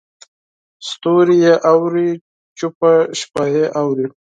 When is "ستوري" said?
0.89-1.35